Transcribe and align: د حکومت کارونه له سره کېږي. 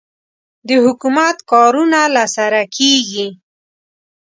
د 0.67 0.69
حکومت 0.85 1.37
کارونه 1.51 1.99
له 2.15 2.23
سره 2.35 2.61
کېږي. 2.77 3.27